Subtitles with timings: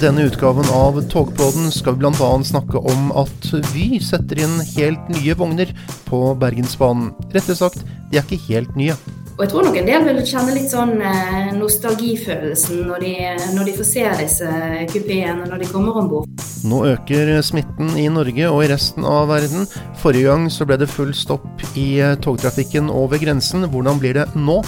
[0.00, 2.28] denne utgaven av Togpodden skal vi bl.a.
[2.46, 5.72] snakke om at Vy setter inn helt nye vogner
[6.06, 7.10] på Bergensbanen.
[7.34, 8.96] Rettere sagt, de er ikke helt nye.
[9.36, 13.12] Og jeg tror nok en del vil kjenne litt sånn eh, nostalgifølelsen når de,
[13.56, 14.48] når de får se disse
[14.92, 16.46] kupeene når de kommer om bord.
[16.68, 19.68] Nå øker smitten i Norge og i resten av verden.
[20.00, 21.90] Forrige gang så ble det full stopp i
[22.24, 23.68] togtrafikken over grensen.
[23.72, 24.60] Hvordan blir det nå?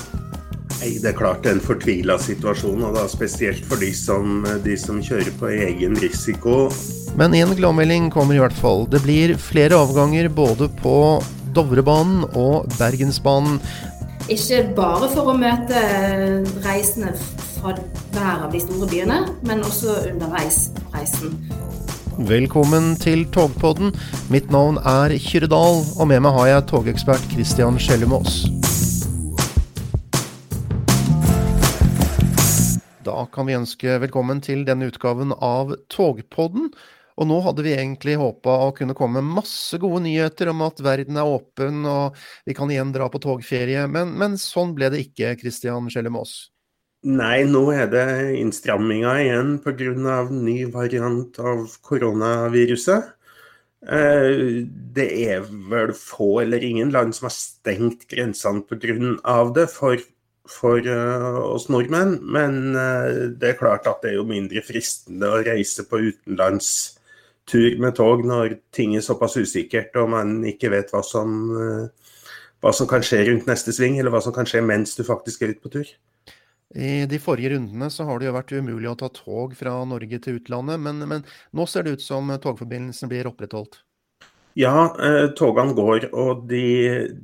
[0.83, 4.43] Nei, Det er klart det er en fortvila situasjon, og da spesielt for de som,
[4.65, 6.73] de som kjører på egen risiko.
[7.15, 8.89] Men en gladmelding kommer i hvert fall.
[8.91, 10.97] Det blir flere avganger både på
[11.55, 13.61] Dovrebanen og Bergensbanen.
[14.27, 15.85] Ikke bare for å møte
[16.67, 17.15] reisende
[17.61, 17.77] fra
[18.17, 21.39] hver av de store byene, men også underveis på reisen.
[22.27, 23.95] Velkommen til Togpodden.
[24.35, 28.43] Mitt navn er Kyrre Dahl, og med meg har jeg togekspert Christian Skjellemås.
[33.03, 36.69] Da kan vi ønske velkommen til denne utgaven av Togpodden.
[37.19, 40.79] Og nå hadde vi egentlig håpa å kunne komme med masse gode nyheter om at
[40.85, 45.03] verden er åpen og vi kan igjen dra på togferie, men, men sånn ble det
[45.09, 46.37] ikke, Christian Skjellemås.
[47.03, 48.07] Nei, nå er det
[48.39, 50.23] innstramminga igjen pga.
[50.31, 53.11] ny variant av koronaviruset.
[53.83, 54.63] Eh,
[54.95, 59.53] det er vel få eller ingen land som har stengt grensene pga.
[59.59, 59.67] det.
[59.75, 59.99] For
[60.49, 62.19] for uh, oss nordmenn.
[62.23, 67.79] Men uh, det er klart at det er jo mindre fristende å reise på utenlandstur
[67.83, 72.17] med tog når ting er såpass usikkert og man ikke vet hva som, uh,
[72.63, 75.43] hva som kan skje rundt neste sving, eller hva som kan skje mens du faktisk
[75.43, 75.95] er ute på tur.
[76.73, 80.19] I de forrige rundene så har det jo vært umulig å ta tog fra Norge
[80.25, 83.83] til utlandet, men, men nå ser det ut som togforbindelsen blir opprettholdt?
[84.57, 86.65] Ja, eh, togene går, og de,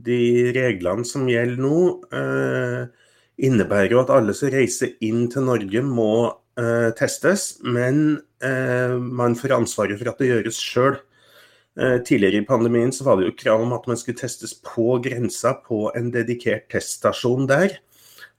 [0.04, 0.20] de,
[0.56, 1.80] reglene som gjelder nå,
[2.16, 3.07] eh,
[3.38, 6.12] innebærer jo at alle som reiser inn til Norge må
[6.58, 10.98] eh, testes, men eh, man får ansvaret for at det gjøres sjøl.
[11.78, 14.96] Eh, tidligere i pandemien så var det jo krav om at man skulle testes på
[15.04, 17.78] grensa på en dedikert teststasjon der.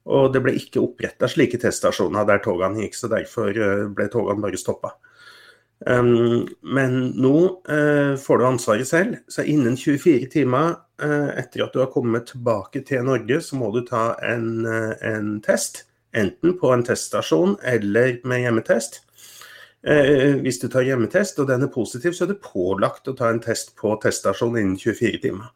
[0.10, 4.44] Og det ble ikke oppretta slike teststasjoner der togene gikk, så derfor eh, ble togene
[4.44, 4.96] bare stoppa.
[5.88, 7.35] Men nå
[7.72, 12.28] uh, får du ansvaret selv, så innen 24 timer uh, etter at du har kommet
[12.34, 15.85] tilbake til Norge, så må du ta en, uh, en test.
[16.18, 19.03] Enten på en teststasjon eller med hjemmetest.
[19.79, 23.39] hvis du tar hjemmetest og den er positiv, så er du pålagt å ta en
[23.39, 25.53] test på teststasjon innen 24 timer.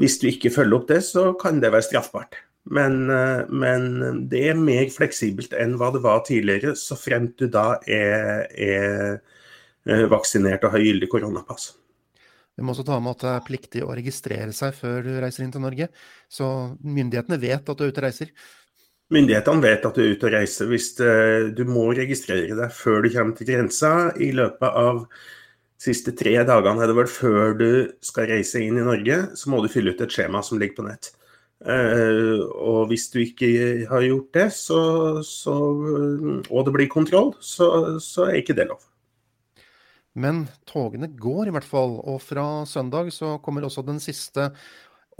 [0.00, 2.40] hvis du ikke følger opp det, så kan det være straffbart.
[2.66, 7.46] Men, eh, men, det er mer fleksibelt enn hva det var tidligere, så fremt du
[7.52, 9.18] da er, er
[9.86, 11.74] eh, vaksinert og har gyldig koronapass.
[12.56, 15.44] Vi må også ta med at det er pliktig å registrere seg før du reiser
[15.44, 15.90] inn til Norge.
[16.32, 16.46] Så
[16.80, 18.32] myndighetene vet at du er ute og reiser.
[19.12, 20.70] Myndighetene vet at du er ute og reiser.
[20.72, 25.84] Hvis eh, du må registrere deg før du kommer til grensa i løpet av de
[25.84, 27.70] siste tre dagene er det vel før du
[28.02, 30.86] skal reise inn i Norge, så må du fylle ut et skjema som ligger på
[30.88, 31.12] nett.
[31.64, 33.48] Uh, og hvis du ikke
[33.88, 34.80] har gjort det, så,
[35.24, 35.54] så,
[36.50, 38.82] og det blir kontroll, så, så, er ikke det lov.
[40.16, 44.50] Men togene går i hvert fall, og fra søndag så kommer også den siste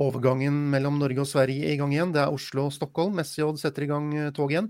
[0.00, 2.12] overgangen mellom Norge og Sverige i gang igjen.
[2.12, 3.20] Det er Oslo-Stockholm.
[3.24, 4.68] SJ setter i gang eh, tog igjen?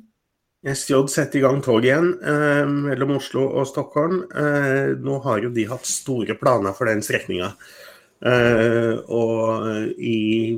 [0.66, 4.22] SJ setter i gang tog igjen uh, mellom Oslo og Stockholm.
[4.34, 7.53] Uh, nå har jo de hatt store planer for den strekninga.
[8.25, 9.66] Eh, og
[10.00, 10.56] i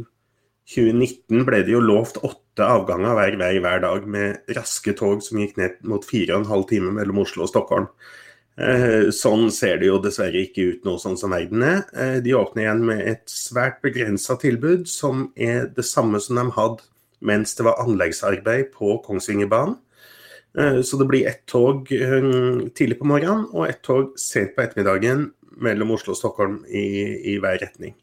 [0.69, 5.41] 2019 ble det jo lovt åtte avganger hver vei hver dag, med raske tog som
[5.41, 7.89] gikk ned mot fire og en halv time mellom Oslo og Stockholm.
[8.59, 11.83] Eh, sånn ser det jo dessverre ikke ut nå, sånn som verden er.
[11.95, 16.49] Eh, de åpner igjen med et svært begrensa tilbud, som er det samme som de
[16.57, 19.79] hadde mens det var anleggsarbeid på Kongsvingerbanen.
[20.59, 25.31] Eh, så det blir ett tog tidlig på morgenen og ett tog sent på ettermiddagen
[25.63, 26.85] mellom Oslo og Stockholm i,
[27.35, 27.95] i hver retning.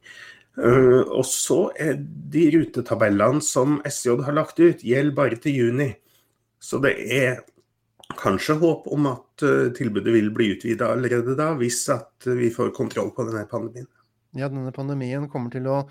[0.56, 1.98] Uh, og så er
[2.32, 5.90] de rutetabellene som SJ har lagt ut, gjelder bare til juni.
[6.64, 7.42] Så det er
[8.16, 12.72] kanskje håp om at uh, tilbudet vil bli utvida allerede da, hvis at vi får
[12.78, 13.90] kontroll på denne pandemien.
[14.36, 15.84] Ja, denne pandemien kommer til å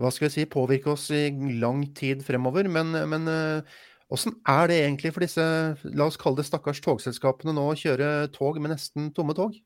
[0.00, 1.28] hva skal jeg si, påvirke oss i
[1.60, 2.66] lang tid fremover.
[2.66, 3.76] Men, men uh,
[4.10, 5.44] hvordan er det egentlig for disse
[5.84, 9.56] la oss kalle det stakkars togselskapene nå å kjøre tog med nesten tomme tog?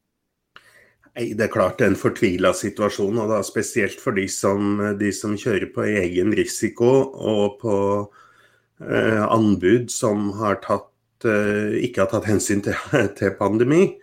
[1.18, 5.34] Nei, Det er klart en fortvila situasjon, og da spesielt for de som, de som
[5.34, 7.78] kjører på egen risiko og på
[8.86, 10.92] eh, anbud som har tatt,
[11.26, 12.78] eh, ikke har tatt hensyn til,
[13.18, 13.96] til pandemi.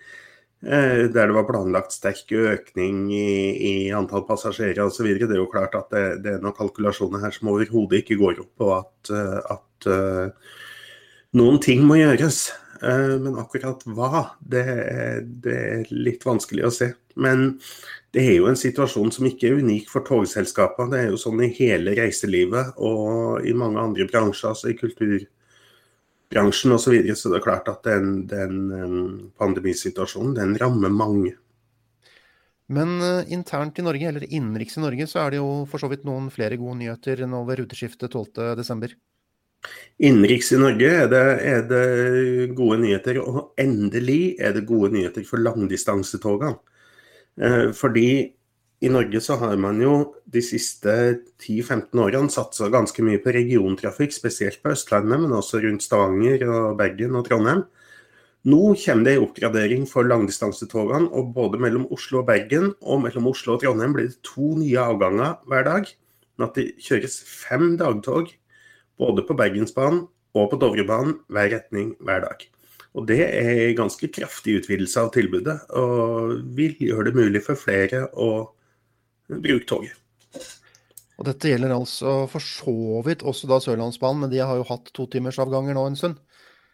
[0.66, 5.08] Eh, der det var planlagt sterk økning i, i antall passasjerer osv.
[5.16, 8.44] Det er jo klart at det, det er noen kalkulasjoner her som overhodet ikke går
[8.44, 9.16] opp, og at,
[9.56, 10.54] at uh,
[11.40, 12.50] noen ting må gjøres.
[12.82, 14.64] Men akkurat hva, det,
[15.44, 16.90] det er litt vanskelig å se.
[17.16, 17.54] Men
[18.16, 20.92] det er jo en situasjon som ikke er unik for togselskapene.
[20.92, 26.76] Det er jo sånn i hele reiselivet og i mange andre bransjer, altså i kulturbransjen
[26.76, 26.86] osv.
[26.86, 28.62] Så, videre, så det er klart at den, den
[29.40, 31.34] pandemisituasjonen den rammer mange.
[32.66, 35.90] Men uh, internt i Norge, eller innenriks i Norge, så er det jo for så
[35.92, 38.96] vidt noen flere gode nyheter nå ved ruteskiftet 12.12.
[40.04, 41.84] Innenriks i Norge er det, er det,
[42.58, 46.58] gode nyheter, og endelig er det gode nyheter for langdistansetogene.
[47.40, 48.10] Eh, fordi
[48.84, 49.94] i Norge så har man jo
[50.28, 50.92] de siste
[51.40, 56.76] 10-15 årene satsa ganske mye på regiontrafikk, spesielt på Østlandet, men også rundt Stavanger og
[56.82, 57.64] Bergen og Trondheim.
[58.46, 63.32] Nå kommer det en oppgradering for langdistansetogene, og både mellom Oslo og Bergen og mellom
[63.32, 65.88] Oslo og Trondheim blir det to nye avganger hver dag.
[66.36, 68.36] Men at det kjøres fem dagtog
[69.02, 70.06] både på Bergensbanen
[70.36, 72.46] og på Dovrebanen hver retning hver dag.
[72.96, 77.60] Og Det er en ganske kraftig utvidelse av tilbudet, og vil gjøre det mulig for
[77.60, 78.30] flere å
[79.28, 79.98] bruke toget.
[81.16, 84.92] Og Dette gjelder altså for så vidt også da Sørlandsbanen, men de har jo hatt
[84.96, 86.18] totimersavganger nå en stund?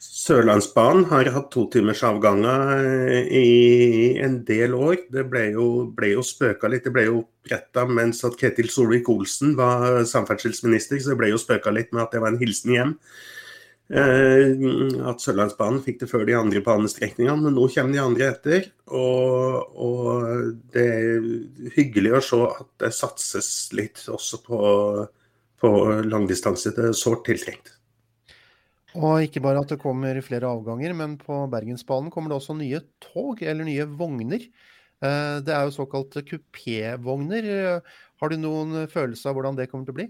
[0.01, 4.95] Sørlandsbanen har hatt totimersavganger eh, i en del år.
[5.13, 6.87] Det ble jo, ble jo spøka litt.
[6.87, 11.73] Det ble jo oppretta mens at Ketil Solvik-Olsen var samferdselsminister, så det ble jo spøka
[11.73, 12.95] litt med at det var en hilsen hjem.
[13.91, 14.55] Eh,
[15.11, 18.71] at Sørlandsbanen fikk det før de andre banestrekningene, men nå kommer de andre etter.
[18.89, 21.27] Og, og, det er
[21.75, 24.63] hyggelig å se at det satses litt også på,
[25.61, 25.75] på
[26.09, 26.73] langdistanse.
[26.73, 27.75] Det er sårt tiltrengt.
[28.99, 32.81] Og ikke bare at det kommer flere avganger, men på Bergensbanen kommer det også nye
[33.03, 34.43] tog, eller nye vogner.
[35.01, 37.47] Eh, det er jo såkalte kupévogner.
[38.21, 40.09] Har du noen følelse av hvordan det kommer til å bli?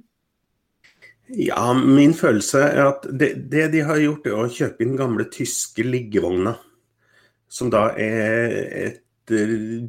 [1.31, 5.27] Ja, min følelse er at det, det de har gjort, er å kjøpe inn gamle
[5.31, 6.57] tyske liggevogner.
[7.51, 9.01] Som da er et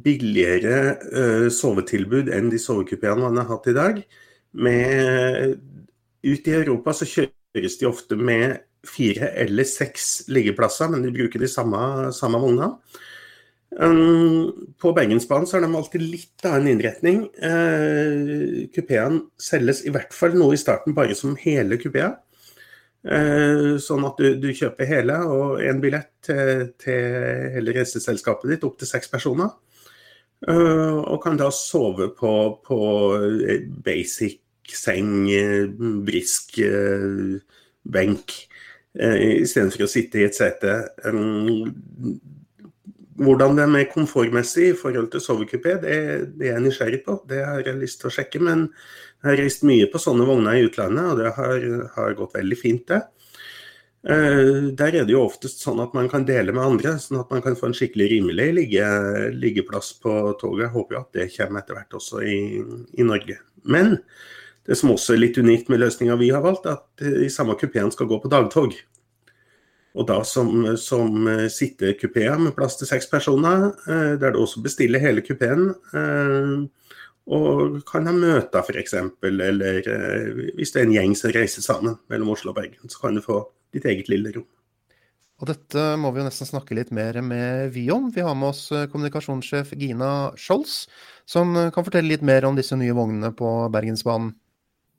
[0.03, 0.75] billigere
[1.11, 3.99] uh, sovetilbud enn de sovekupeene man har hatt i dag.
[4.53, 5.57] Med,
[6.23, 11.41] ut i Europa så kjøres de ofte med fire eller seks liggeplasser, men de bruker
[11.41, 12.73] de samme, samme vognene.
[13.73, 17.23] Um, på Bergensbanen så har de alltid litt av en innretning.
[17.41, 22.19] Uh, Kupeen selges i hvert fall nå i starten bare som hele kupeer.
[23.03, 27.17] Uh, sånn at du, du, kjøper hele og en billett til, til
[27.55, 29.51] hele reiseselskapet ditt opp til seks personer.
[30.43, 32.33] Uh, og kan da sove på,
[32.67, 32.79] på
[33.83, 34.39] basic
[34.69, 35.27] seng,
[36.05, 36.59] brisk
[37.83, 38.35] benk.
[38.93, 40.73] Eh, istedenfor å sitte i et sete.
[43.23, 45.95] Hvordan det er komfortmessig i forhold til sovekupé, det,
[46.37, 47.17] det er jeg nysgjerrig på.
[47.29, 48.41] Det har jeg lyst til å sjekke.
[48.43, 48.67] Men
[49.23, 52.59] jeg har reist mye på sånne vogner i utlandet, og det har, har gått veldig
[52.59, 53.01] fint, det.
[54.03, 57.29] Uh, der er det jo oftest sånn at man kan dele med andre, sånn at
[57.31, 58.87] man kan få en skikkelig rimelig ligge,
[59.31, 60.11] liggeplass på
[60.41, 60.65] toget.
[60.65, 62.39] Jeg håper jo at det kommer etter hvert også i,
[62.99, 63.37] i Norge.
[63.63, 63.95] Men
[64.67, 67.55] det som også er litt unikt med løsninga vi har valgt, er at de samme
[67.59, 68.75] kupeen skal gå på dagtog.
[69.93, 75.03] Og da som, som sittekupé med plass til seks personer, eh, der du også bestiller
[75.03, 75.69] hele kupeen.
[75.93, 76.55] Eh,
[77.33, 81.99] og kan ha møter f.eks., eller eh, hvis det er en gjeng som reiser sammen
[82.11, 83.43] mellom Oslo og Bergen, så kan du få
[83.75, 84.49] ditt eget lille rom.
[85.41, 88.07] Og dette må vi jo nesten snakke litt mer med Vy om.
[88.15, 90.85] Vi har med oss kommunikasjonssjef Gina Scholz,
[91.27, 94.31] som kan fortelle litt mer om disse nye vognene på Bergensbanen.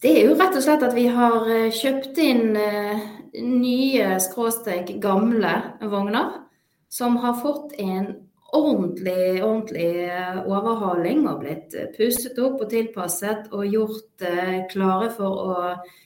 [0.02, 3.04] Det er jo rett og slett at vi har eh, kjøpt inn eh,
[3.40, 6.40] nye skråstrek gamle vogner
[6.92, 8.10] som har fått en
[8.54, 14.26] ordentlig, ordentlig eh, overhaling og blitt pusset opp og tilpasset og gjort
[14.70, 15.56] klare for å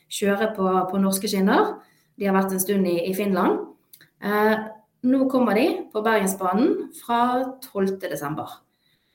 [0.08, 1.74] kjøre på, på norske skinner.
[2.18, 3.60] De har vært en stund i, i Finland.
[4.22, 4.54] Eh,
[5.08, 7.20] nå kommer de på Bergensbanen fra
[7.62, 8.67] 12.12.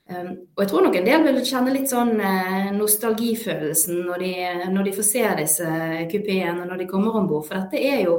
[0.03, 4.31] Um, og jeg tror nok en del vil kjenne litt sånn eh, nostalgifølelsen når de,
[4.73, 5.67] når de får se disse
[6.11, 7.45] kupeene når de kommer om bord.
[7.47, 8.17] For dette er jo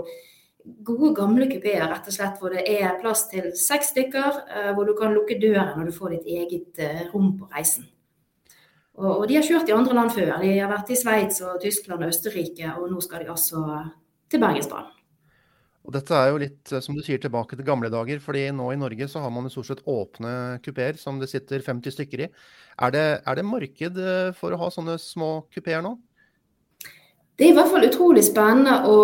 [0.65, 4.41] gode, gamle kupeer rett og slett hvor det er plass til seks stykker.
[4.49, 7.91] Eh, hvor du kan lukke døren når du får ditt eget eh, rom på reisen.
[8.95, 10.37] Og, og, de har kjørt i andre land før.
[10.41, 13.65] De har vært i Sveits og Tyskland og Østerrike, og nå skal de altså
[14.31, 14.93] til Bergensbanen.
[15.85, 18.21] Og dette er jo litt, eh, som du sier, tilbake til gamle dager.
[18.21, 21.61] fordi nå i Norge så har man jo stort sett åpne kupeer som det sitter
[21.61, 22.29] 50 stykker i.
[22.81, 25.99] Er det, er det marked eh, for å ha sånne små kupeer nå?
[27.35, 28.99] Det er i hvert fall utrolig spennende å,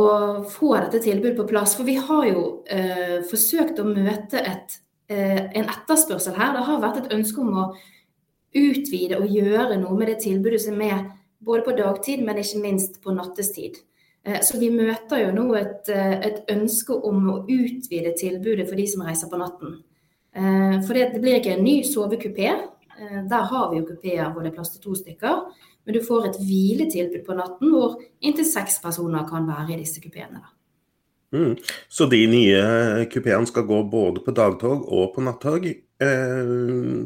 [0.00, 0.04] å
[0.48, 1.74] få dette tilbudet på plass.
[1.76, 4.78] For vi har jo eh, forsøkt å møte et,
[5.12, 6.54] eh, en etterspørsel her.
[6.56, 7.66] Det har vært et ønske om å
[8.56, 11.10] utvide og gjøre noe med det tilbudet som er
[11.44, 13.82] både på dagtid, men ikke minst på nattestid.
[14.24, 19.02] Så vi møter jo nå et, et, ønske om å utvide tilbudet for de som
[19.04, 19.74] reiser på natten.
[20.32, 22.54] For det blir ikke en ny sovekupé.
[23.28, 25.42] Der har vi jo kupeer hvor det er plass til to stykker.
[25.84, 30.00] Men du får et hviletilbud på natten hvor inntil seks personer kan være i disse
[30.00, 30.40] kupeene.
[31.34, 31.56] Mm.
[31.90, 36.52] Så de nye kupeene skal gå både på dagtog og på nattog, eh,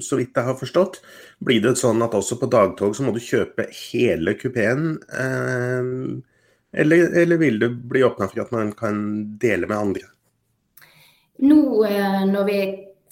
[0.04, 1.00] så vidt jeg har forstått.
[1.40, 4.98] Blir det sånn at også på dagtog så må du kjøpe hele kupeen?
[5.08, 5.94] Eh,
[6.72, 9.00] eller, eller, vil du bli åpna for at man kan
[9.38, 10.02] dele med andre?
[11.38, 12.60] Nå eh, når vi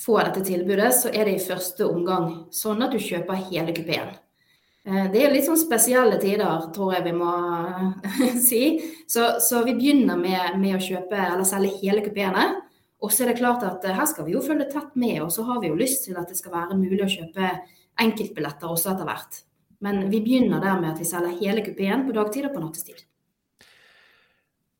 [0.02, 4.12] får dette tilbudet, så er det i første omgang sånn at du kjøper hele kupeen.
[4.86, 7.32] Eh, det er litt sånn spesielle tider, tror jeg vi må
[8.48, 8.62] si.
[9.08, 12.48] Så, så vi begynner med, med, å kjøpe eller selge hele kupeene.
[13.04, 15.32] Og så er det klart at eh, her skal vi jo følge tett med, og
[15.32, 17.50] så har vi jo lyst til at det skal være mulig å kjøpe
[18.04, 19.42] enkeltbilletter også etter hvert.
[19.84, 23.04] Men vi begynner der med at vi selger hele kupeen på dagtid og på nattestid.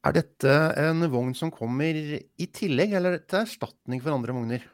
[0.07, 4.67] Er dette en vogn som kommer i tillegg, eller er dette erstatning for andre vogner?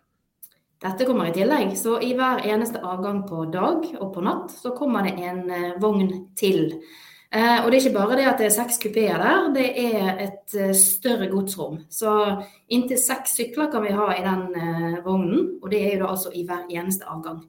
[0.82, 1.72] Dette kommer i tillegg.
[1.78, 5.70] Så i hver eneste avgang på dag og på natt, så kommer det en eh,
[5.80, 6.74] vogn til.
[7.32, 10.20] Eh, og det er ikke bare det at det er seks kupeer der, det er
[10.26, 11.78] et eh, større godsrom.
[11.88, 12.12] Så
[12.74, 16.34] inntil seks sykler kan vi ha i den vognen, og det er jo da altså
[16.34, 17.40] i hver eneste avgang.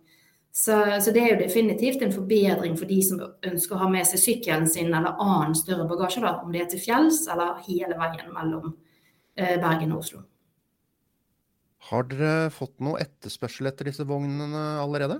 [0.53, 4.05] Så, så, det er jo definitivt en forbedring for de som ønsker å ha med
[4.05, 7.97] seg sykkelen sin eller annen større bagasje, da, om det er til fjells eller hele
[7.97, 8.75] veien mellom
[9.33, 10.21] Bergen og Oslo.
[11.89, 15.19] Har dere fått noe etterspørsel etter disse vognene allerede?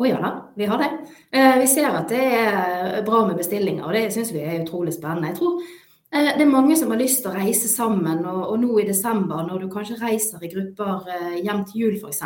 [0.00, 0.88] Å ja da, vi har det.
[1.36, 4.94] Eh, vi ser at det er bra med bestillinger, og det syns vi er utrolig
[4.96, 5.28] spennende.
[5.28, 8.62] Jeg tror eh, det er mange som har lyst til å reise sammen, og, og
[8.62, 12.22] nå i desember når du kanskje reiser i grupper eh, hjem til jul f.eks.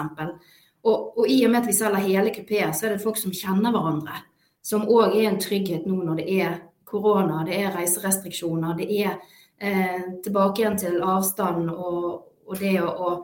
[0.84, 3.32] Og, og i og med at vi selger hele kupeer, så er det folk som
[3.32, 4.20] kjenner hverandre.
[4.64, 9.14] Som òg er en trygghet nå når det er korona, det er reiserestriksjoner, det er
[9.58, 12.10] eh, tilbake igjen til avstand og,
[12.44, 13.14] og det å, å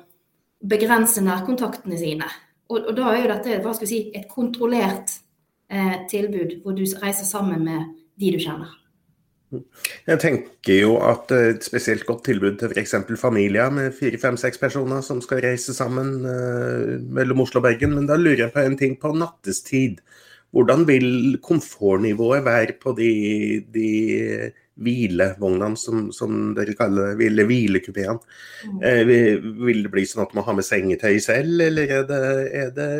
[0.60, 2.28] begrense nærkontaktene sine.
[2.70, 5.12] Og, og, da er jo dette hva skal vi si, et kontrollert
[5.72, 7.88] eh, tilbud, hvor du reiser sammen med
[8.20, 8.79] de du kjenner.
[9.50, 12.94] Jeg tenker jo at et spesielt godt tilbud til f.eks.
[13.18, 17.96] familier med fire, fem, seks personer som skal reise sammen eh, mellom Oslo og Bergen.
[17.96, 19.98] Men da lurer jeg på en ting på nattestid.
[20.54, 23.10] Hvordan vil komfortnivået være på de,
[23.74, 23.90] de
[24.80, 28.18] hvilevognene, som, som, dere kaller det, eller hvilekupeene.
[28.64, 28.80] Mm.
[28.86, 29.12] Eh,
[29.66, 32.20] vil det bli sånn at man har med sengetøy selv, eller er det,
[32.62, 32.90] er det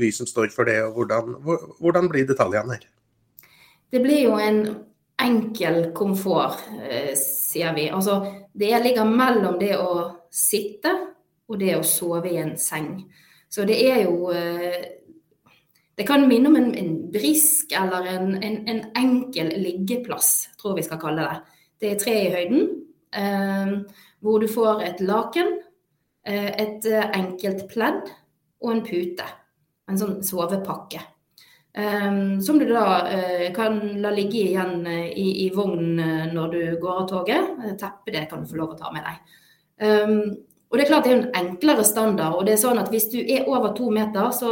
[0.00, 0.80] vi som står for det?
[0.86, 1.36] og Hvordan,
[1.78, 2.86] hvordan blir detaljene her?
[3.88, 4.62] Det blir jo en
[5.22, 7.88] enkel komfort, eh, sier vi.
[7.90, 8.20] Altså,
[8.52, 10.92] det ligger mellom det å sitte
[11.48, 12.92] og det å sove i en seng.
[13.48, 14.98] Så det er jo eh,
[15.98, 20.84] det kan minne om en, en brisk eller en, en, en, enkel liggeplass, tror vi
[20.86, 21.56] skal kalle det.
[21.80, 22.68] Det er tre i høyden,
[23.18, 23.72] eh,
[24.22, 25.56] hvor du får et laken,
[26.26, 28.12] eh, et enkelt pledd
[28.62, 29.26] og en pute.
[29.88, 31.00] En sånn sovepakke.
[31.76, 36.62] Um, som du da uh, kan la ligge igjen uh, i, i vognen når du
[36.80, 37.50] går av toget.
[37.78, 39.36] Teppet det kan du få lov å ta med deg.
[39.84, 40.22] Um,
[40.68, 42.34] og det er klart det er en enklere standard.
[42.34, 44.50] og det er sånn at Hvis du er over to meter, så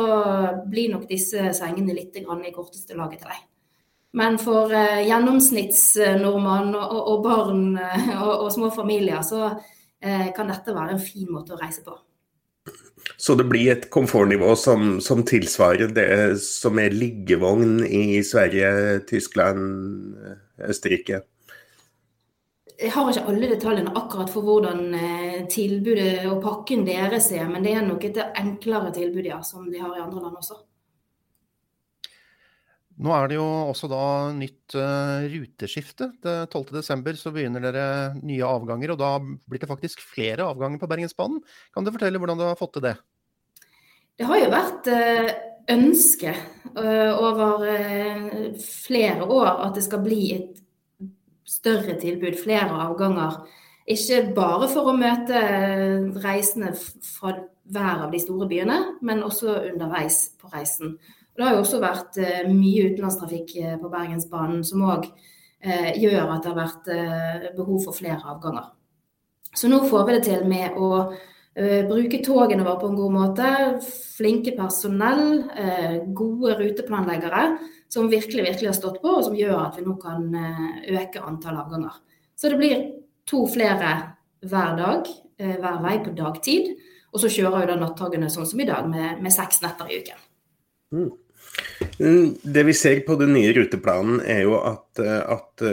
[0.71, 3.43] blir nok disse sengene litt i korteste laget til deg.
[4.17, 7.77] Men for gjennomsnittsnordmann og, og, og, barn
[8.23, 9.51] og, og, små familier, så
[10.01, 11.93] kan dette være en fin måte å reise på.
[13.17, 16.11] Så det blir et komfortnivå som, som tilsvarer det
[16.43, 20.19] som er liggevogn i Sverige, Tyskland,
[20.69, 21.23] Østerrike?
[22.77, 27.65] Jeg har ikke alle detaljene akkurat for hvordan eh, tilbudet og pakken deres er, men
[27.65, 30.59] det er nok et enklere tilbud ja, som de har i andre land også.
[32.97, 36.09] Nå er det jo også da nytt uh, ruteskifte.
[36.25, 37.19] 12.12.
[37.21, 37.89] så begynner dere
[38.23, 41.43] nye avganger, og da blir det faktisk flere avganger på Bergensbanen.
[41.77, 42.95] Kan du fortelle hvordan du har fått til det?
[44.17, 45.35] Det har jo vært uh,
[45.77, 46.33] ønske
[46.79, 47.67] uh, over
[48.65, 50.63] flere år at det skal bli et
[51.47, 53.43] større tilbud, flere avganger.
[53.93, 55.43] Ikke bare for å møte
[56.25, 57.37] reisende fra
[57.71, 60.97] hver av de store byene, men også underveis på reisen.
[61.37, 65.05] Det har jo også vært eh, mye utenlandstrafikk eh, på Bergensbanen som òg
[65.61, 68.71] eh, gjør at det har vært behov for flere avganger.
[69.57, 70.91] Så nå får vi det til med å
[71.57, 73.51] bruke togene våre på en god måte.
[74.19, 75.47] Flinke personell,
[76.13, 77.45] gode ruteplanleggere
[77.89, 81.63] som virkelig, virkelig har stått på, og som gjør at vi nå kan øke antall
[81.63, 81.97] avganger.
[82.37, 82.85] Så det blir
[83.25, 83.95] to flere
[84.45, 85.09] hver dag,
[85.41, 86.75] hver vei på dagtid.
[87.15, 90.03] Og så kjører jo da nattogene sånn som i dag, med, med seks netter i
[90.03, 90.21] uken.
[90.93, 91.15] Mm.
[91.99, 92.27] Mm.
[92.43, 95.65] Det vi ser på den nye ruteplanen, er jo at, eh, at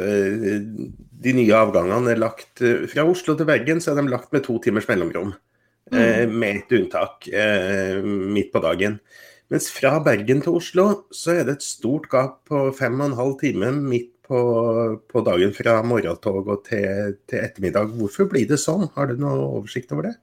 [1.23, 4.57] de nye avgangene er lagt Fra Oslo til Bergen så er de lagt med to
[4.63, 5.35] timers mellomrom.
[5.93, 6.31] Mm.
[6.39, 7.27] Med et unntak
[8.03, 8.97] midt på dagen.
[9.51, 13.19] Mens fra Bergen til Oslo så er det et stort gap på fem og en
[13.19, 14.39] halv time midt på,
[15.09, 17.91] på dagen fra morgentog og til, til, ettermiddag.
[17.97, 18.87] Hvorfor blir det sånn?
[18.95, 20.15] Har du noe oversikt over det?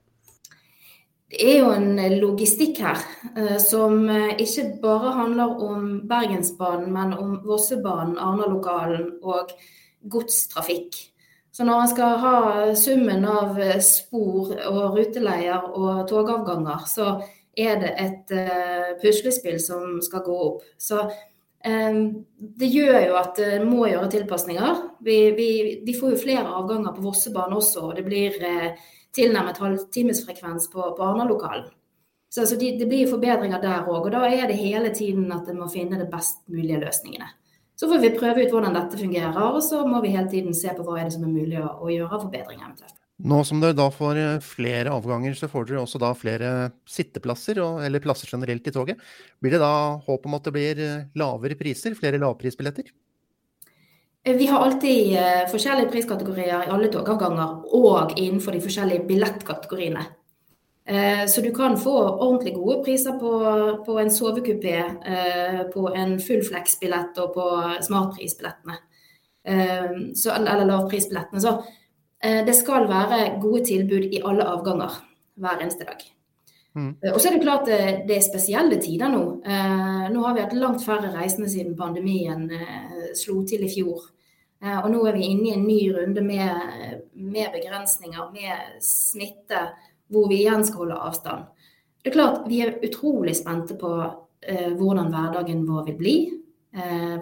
[1.31, 2.99] Det er jo en logistikk her
[3.37, 9.53] eh, som eh, ikke bare handler om Bergensbanen, men om Vossebanen, Arna-lokalen og
[10.11, 10.97] godstrafikk.
[11.55, 12.35] Så når en skal ha
[12.79, 17.17] summen av spor og ruteleier og togavganger, så
[17.59, 18.31] er det et
[19.01, 20.61] puslespill som skal gå opp.
[20.79, 21.03] Så
[21.59, 24.79] det gjør jo at det må gjøre tilpasninger.
[25.03, 25.49] Vi, vi,
[25.83, 28.39] vi, får jo flere avganger på Vossebanen også, og det blir
[29.15, 31.11] tilnærmet halvtimesfrekvens på, barnelokalen.
[31.11, 31.69] Arna-lokalen.
[32.31, 35.59] Så altså, det blir forbedringer der òg, og da er det hele tiden at en
[35.59, 37.27] må finne de best mulige løsningene.
[37.75, 40.71] Så får vi prøve ut hvordan dette fungerer, og så må vi hele tiden se
[40.77, 42.95] på hva er det som er mulig å, å gjøre forbedringer eventuelt.
[43.21, 46.51] Nå som dere da får eh, flere avganger, så får dere også da flere
[46.89, 49.01] sitteplasser, eller plasser generelt i toget.
[49.43, 52.89] Blir det da håp om at det blir eh, lavere priser, flere lavprisbilletter?
[54.25, 55.17] Eh, vi har alltid
[55.51, 60.07] forskjellige priskategorier i alle togavganger, og innenfor de forskjellige billettkategoriene.
[61.27, 63.29] Så du kan få ordentlig gode priser på,
[63.85, 64.81] på en sovekupé,
[65.71, 67.45] på en fullflex-billett og på
[67.85, 68.75] smartprisbillettene.
[69.45, 71.39] Eller lavprisbillettene.
[71.39, 71.53] Så
[72.23, 74.97] Eh, det skal være gode tilbud i alle avganger
[75.41, 76.03] hver eneste dag.
[76.75, 76.91] Mm.
[77.03, 79.23] Eh, og så er det klart eh, det er spesielle tider nå.
[80.11, 82.45] Nå har vi hatt langt færre reisende siden pandemien
[83.17, 84.09] slo til i fjor.
[84.61, 89.63] Og nå er vi inne i en ny runde med, med begrensninger, med smitte,
[90.11, 91.47] hvor vi igjen skal holde avstand.
[91.97, 93.89] Det er klart Vi er utrolig spente på
[94.77, 96.15] hvordan hverdagen vår vil bli.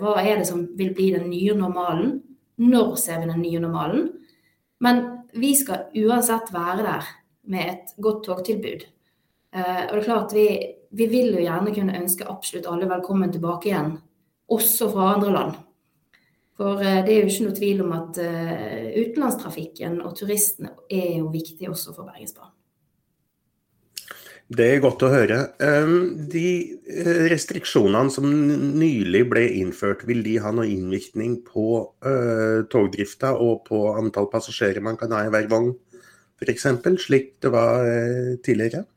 [0.01, 2.17] hva er det som vil bli den nye normalen?
[2.59, 4.09] Når ser vi den nye normalen?
[4.83, 7.07] Men vi skal uansett være der
[7.49, 8.85] med et godt togtilbud.
[9.55, 10.47] Eh, og det er klart, vi,
[10.91, 13.95] vi, vil jo gjerne kunne ønske absolutt alle velkommen tilbake igjen,
[14.49, 15.57] også fra andre land.
[16.59, 21.21] For uh, det er jo ikke noe tvil om at uh, utenlandstrafikken og turistene er
[21.21, 22.55] jo viktig også for Bergensbanen.
[24.49, 25.35] Det er godt å høre.
[26.33, 26.47] De
[26.89, 31.65] eh, restriksjonene som nylig ble innført, vil de ha noen innvirkning på
[32.73, 35.69] togdrifta og på antall passasjerer man kan ha i hver vogn,
[36.41, 36.65] f.eks.,
[37.05, 37.85] slik det var
[38.41, 38.87] tidligere?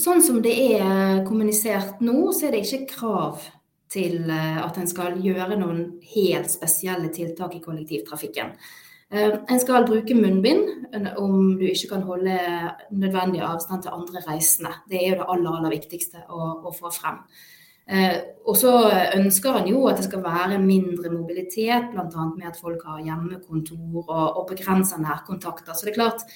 [0.00, 3.44] Sånn som det er kommunisert nå, så er det ikke krav
[3.92, 8.50] til at en skal gjøre noen helt spesielle tiltak i kollektivtrafikken.
[9.10, 12.38] Eh, en skal bruke munnbind eh, om du ikke kan holde
[12.90, 14.72] nødvendig avstand til andre reisende.
[14.90, 17.20] Det er jo det aller, aller viktigste å, å få frem.
[17.86, 18.72] Eh, og så
[19.14, 22.26] ønsker en jo at det skal være mindre mobilitet, bl.a.
[22.32, 25.70] med at folk har hjemmekontor og, og begrenser nærkontakter.
[25.74, 26.26] Så det er klart,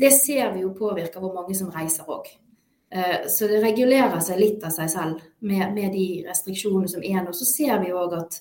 [0.00, 2.32] det ser vi jo påvirker hvor mange som reiser òg.
[2.94, 7.32] Så det regulerer seg litt av seg selv med, med de restriksjonene som er nå.
[7.34, 8.36] Så ser vi òg at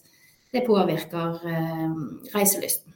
[0.54, 1.40] det påvirker
[2.36, 2.94] reiselysten.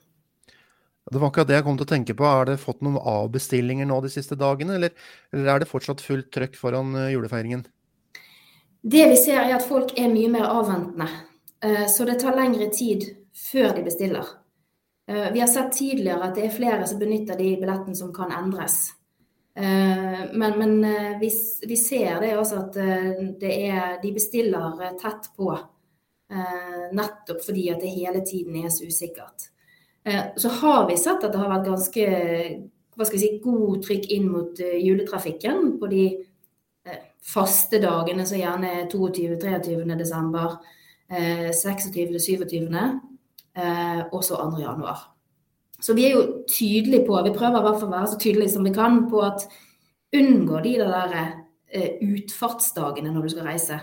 [1.12, 2.26] Det var akkurat det jeg kom til å tenke på.
[2.28, 4.96] Har det fått noen avbestillinger nå de siste dagene, eller,
[5.32, 7.64] eller er det fortsatt fullt trøkk foran eh, julefeiringen?
[8.84, 11.08] Det vi ser er at folk er mye mer avventende.
[11.64, 14.34] Eh, så det tar lengre tid før de bestiller.
[15.08, 18.34] Eh, vi har sett tidligere at det er flere som benytter de billettene som kan
[18.36, 18.90] endres.
[19.58, 20.74] Men, men
[21.18, 21.32] vi,
[21.66, 22.76] vi, ser det også at
[23.42, 25.48] det er, de bestiller tett på.
[26.94, 29.48] Nettopp fordi at det hele tiden er så usikkert.
[30.08, 32.04] Eh, så har vi sett at det har vært ganske
[32.98, 36.06] hva skal vi si, god trykk inn mot eh, juletrafikken på de
[36.88, 37.02] eh,
[37.34, 39.98] faste dagene, som gjerne er 22.-23.
[40.00, 40.58] desember,
[41.08, 42.68] 26.-27.
[44.12, 44.60] og så 2.
[44.60, 45.06] januar.
[45.82, 48.56] Så vi er jo tydelige på, vi prøver i hvert fall å være så tydelige
[48.56, 49.46] som vi kan på at
[50.18, 51.14] unngå de der
[52.02, 53.78] utfartsdagene når du skal reise.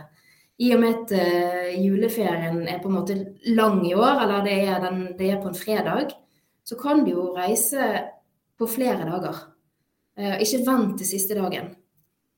[0.62, 3.16] I og med at uh, juleferien er på en måte
[3.50, 6.14] lang i år, eller det er, den, det er, på en fredag,
[6.64, 7.88] så kan du jo reise
[8.58, 9.40] på flere dager.
[10.18, 11.74] Uh, ikke vent til siste dagen.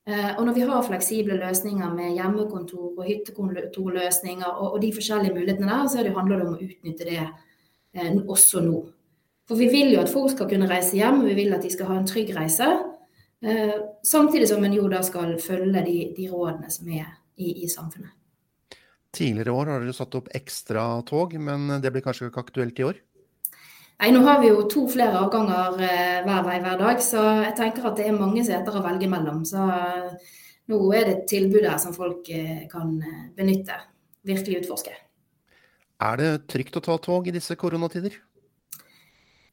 [0.07, 5.67] Og når vi har fleksible løsninger med hjemmekontor og hyttekontorløsninger og, og de forskjellige mulighetene
[5.67, 7.25] der, så handler det om å utnytte det
[8.23, 8.85] også nå.
[9.47, 11.89] For vi vil jo at folk skal kunne reise hjem, vi vil at de skal
[11.91, 12.67] ha en trygg reise.
[14.03, 17.05] samtidig som en jo da skal følge de, de rådene som er
[17.37, 18.09] i, i samfunnet.
[19.13, 22.87] Tidligere år har dere satt opp ekstra tog, men det blir kanskje ikke aktuelt i
[22.87, 22.97] år?
[23.97, 27.55] Nei, Nå har vi jo to flere avganger eh, hver vei hver dag, så jeg
[27.57, 29.41] tenker at det er mange seter å velge mellom.
[29.47, 30.35] Så eh,
[30.69, 33.79] nå er det et tilbud der som folk eh, kan eh, benytte.
[34.27, 34.93] Virkelig utforske.
[36.03, 38.19] Er det trygt å ta tog i disse koronatider?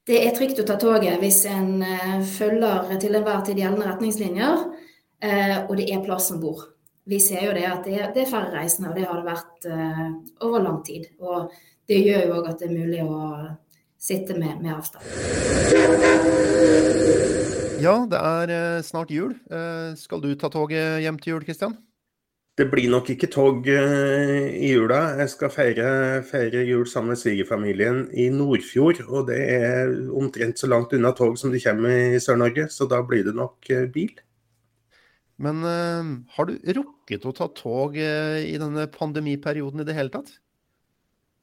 [0.09, 1.81] Det er trygt å ta toget hvis en
[2.29, 4.65] følger til enhver tid gjeldende retningslinjer,
[5.65, 6.67] og det er plass om bord.
[7.09, 9.67] Vi ser jo det at det er, færre reisende, og det har det vært
[10.45, 11.09] over lang tid.
[11.21, 11.49] Og
[11.89, 13.19] det gjør jo òg at det er mulig å
[14.01, 15.05] sitte med, med avstand.
[17.85, 19.35] Ja, det er snart jul.
[20.01, 21.77] Skal du ta toget hjem til jul, Kristian?
[22.55, 25.17] Det blir nok ikke tog uh, i jula.
[25.19, 25.89] Jeg skal feire,
[26.29, 29.01] feire jul sammen med svigerfamilien i Nordfjord.
[29.09, 33.03] Og det er omtrent så langt unna tog som du kommer i Sør-Norge, så da
[33.03, 34.15] blir det nok uh, bil.
[35.43, 40.37] Men uh, har du rukket å ta tog i denne pandemiperioden i det hele tatt?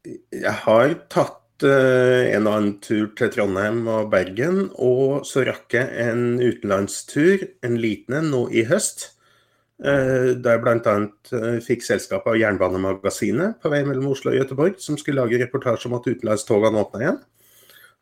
[0.07, 5.91] Jeg har tatt en og annen tur til Trondheim og Bergen, og så rakk jeg
[6.07, 9.11] en utenlandstur, en liten en, nå i høst.
[9.81, 10.93] Eh, der jeg bl.a.
[11.33, 15.89] Eh, fikk selskap av Jernbanemagasinet på vei mellom Oslo og Gøteborg, som skulle lage reportasje
[15.89, 17.17] om at utenlandstogene åpna igjen.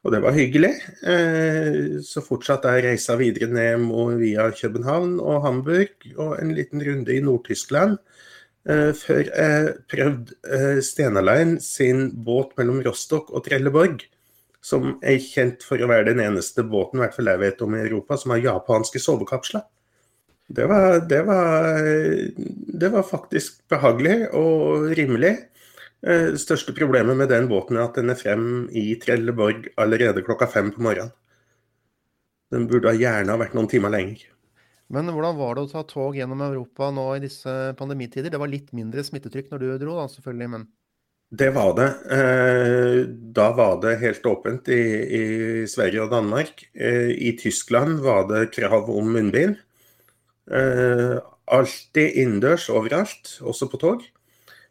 [0.03, 0.73] Og det var hyggelig.
[1.07, 3.87] Eh, så fortsatte jeg reisa videre ned
[4.19, 7.99] via København og Hamburg og en liten runde i Nord-Tyskland.
[8.69, 14.03] Før jeg prøvde Stena Line sin båt mellom Rostock og Trelleborg.
[14.61, 17.73] Som er kjent for å være den eneste båten i hvert fall jeg vet om
[17.73, 19.63] i Europa, som har japanske sovekapsler.
[20.49, 21.77] Det var, det, var,
[22.81, 25.35] det var, faktisk behagelig og rimelig.
[26.01, 30.23] Det eh, største problemet med den båten er at den er frem i Trelleborg allerede
[30.25, 31.13] klokka fem på morgenen.
[32.49, 34.25] Den burde gjerne ha vært noen timer lenger.
[34.89, 38.33] Men hvordan var det å ta tog gjennom Europa nå i disse pandemitider?
[38.33, 40.67] Det var litt mindre smittetrykk når du dro, da, selvfølgelig, men
[41.29, 41.89] Det var det.
[42.09, 43.03] Eh,
[43.37, 44.81] da var det helt åpent i,
[45.13, 45.23] i
[45.69, 46.65] Sverige og Danmark.
[46.73, 49.59] Eh, I Tyskland var det krav om munnbind.
[50.49, 54.05] Uh, alltid innendørs overalt, også på tog.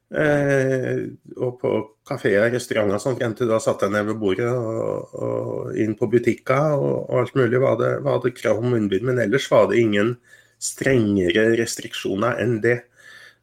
[0.09, 1.03] Eh,
[1.37, 1.71] og på
[2.09, 5.93] kafeer og restauranter som frem til da satte jeg ned ved bordet og, og inn
[6.01, 9.05] på butikker og, og, alt mulig var det, var det krav om munnbind.
[9.05, 10.15] Men ellers var det ingen
[10.63, 12.79] strengere restriksjoner enn det.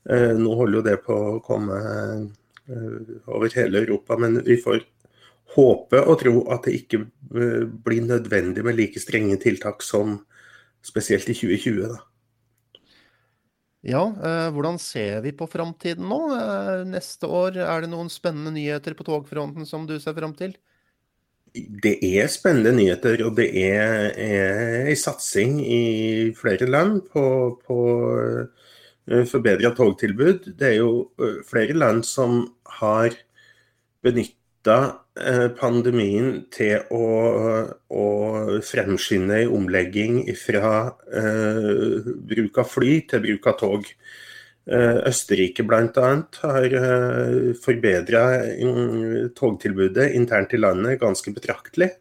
[0.09, 1.77] Eh, nå holder jo det på å komme
[3.29, 4.79] over hele Europa, men vi får
[5.53, 10.17] håpe og tro at det ikke blir nødvendig med like strenge tiltak som
[10.81, 11.93] spesielt i 2020.
[11.93, 11.99] da.
[13.85, 16.19] Ja, eh, hvordan ser vi på framtiden nå?
[16.33, 20.55] Eh, neste år, er det noen spennende nyheter på togfronten som du ser fram til?
[21.53, 25.83] Det er spennende nyheter, og det er, er en satsing i
[26.35, 27.25] flere land på,
[27.61, 27.77] på
[29.05, 30.49] eh, forbedra togtilbud.
[30.57, 31.11] Det er jo
[31.45, 32.41] flere land som
[32.81, 33.13] har
[34.01, 34.44] benytta
[35.55, 37.05] pandemien til å,
[37.87, 38.07] å
[38.65, 43.91] fremskynde en omlegging fra uh, bruk av fly til bruk av tog.
[44.65, 46.09] Uh, Østerrike bl.a.
[46.41, 48.23] har uh, forbedra
[49.37, 51.91] togtilbudet internt i landet ganske betraktelig.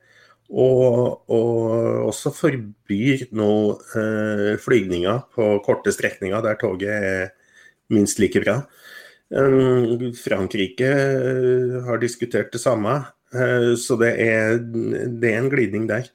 [0.54, 3.52] Og, og også forbyr nå
[3.94, 7.30] uh, flygninger på korte strekninger der toget er
[7.92, 8.62] minst like bra.
[9.32, 12.96] Frankrike eh, har diskutert det samme,
[13.34, 16.10] eh, så det er, det er en glidning der.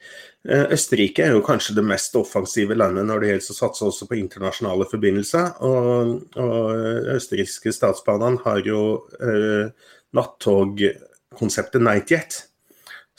[0.48, 4.08] Eh, Østerrike er jo kanskje det mest offensive landet når det gjelder å satse også
[4.08, 5.50] på internasjonale forbindelser.
[5.68, 8.84] Og, og østerrikske statsbanene har jo
[9.20, 12.44] eh, nattogkonseptet Nightjet,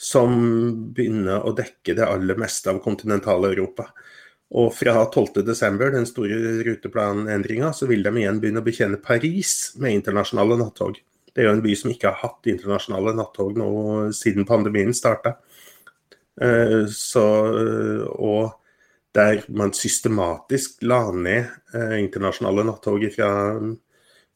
[0.01, 0.33] som
[0.95, 3.91] begynner å dekke det aller meste av kontinental-Europa.
[4.51, 6.37] Og fra 12.12., den store
[6.67, 10.97] ruteplanendringa, så vil de igjen begynne å betjene Paris med internasjonale nattog.
[11.31, 13.69] Det er jo en by som ikke har hatt internasjonale nattog nå
[14.15, 15.37] siden pandemien starta.
[16.41, 18.51] Eh, eh, og
[19.15, 23.29] der man systematisk la ned eh, internasjonale nattog fra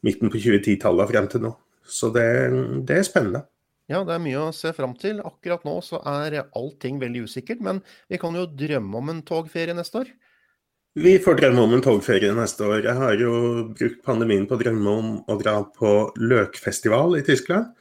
[0.05, 1.51] midten på 2010-tallet frem til nå.
[1.83, 2.27] Så det,
[2.87, 3.43] det er spennende.
[3.91, 5.19] Ja, det er mye å se fram til.
[5.21, 9.75] Akkurat nå så er allting veldig usikkert, men vi kan jo drømme om en togferie
[9.77, 10.13] neste år.
[10.95, 12.85] Vi får drømme om en togferie neste år.
[12.87, 13.33] Jeg har jo
[13.75, 17.73] brukt pandemien på å drømme om å dra på løkfestival i Tyskland.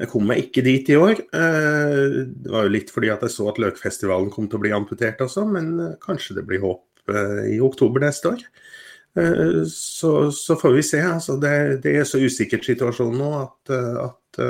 [0.00, 1.20] Jeg kom meg ikke dit i år.
[1.22, 4.72] Eh, det var jo litt fordi at jeg så at løkfestivalen kom til å bli
[4.74, 8.48] amputert også, men eh, kanskje det blir håp eh, i oktober neste år.
[9.70, 10.98] Så, så får vi se.
[11.06, 11.52] Altså, det,
[11.84, 14.40] det, er så usikkert situasjon nå at, at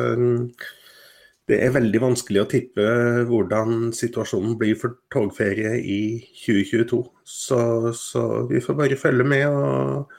[1.50, 2.84] det er veldig vanskelig å tippe
[3.28, 6.00] hvordan situasjonen blir for togferie i
[6.40, 7.02] 2022.
[7.20, 7.58] Så,
[7.98, 10.14] så vi får bare følge med og,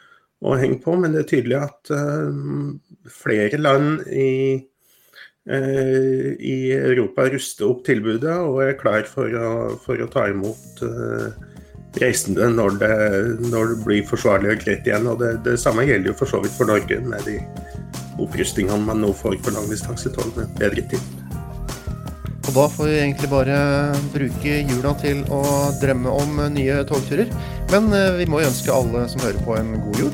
[0.45, 0.93] og, henge på.
[1.01, 2.77] Men det er tydelig at uh,
[3.09, 4.61] flere land i,
[5.49, 10.85] uh, i, Europa ruster opp tilbudet og er klar for å, for å ta imot
[10.85, 11.33] uh,
[11.97, 12.95] reisende når det,
[13.49, 15.09] når det, blir forsvarlig og greit igjen.
[15.09, 17.39] Og det, det samme gjelder jo for så vidt for Norge med de
[18.21, 21.13] opprustingene man nå får for langdistansetog med bedre tid.
[22.45, 23.59] Og da får vi egentlig bare
[24.13, 25.41] bruke jula til å
[25.81, 27.31] drømme om nye togturer.
[27.73, 30.13] Men eh, vi må jo ønske alle som hører på, en god jul.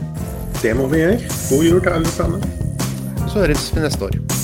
[0.62, 1.20] Det må vi gjøre.
[1.50, 2.48] God jul til alle sammen.
[3.28, 4.41] Så høres vi neste år.